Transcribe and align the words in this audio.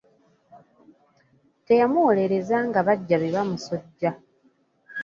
Teyamuwolereza 1.65 2.57
nga 2.67 2.79
baggya 2.87 3.17
be 3.21 3.29
bamusojja. 3.35 4.09